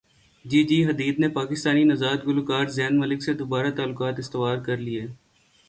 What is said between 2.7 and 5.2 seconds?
زین ملک سے دوبارہ تعلقات استوار کرلیے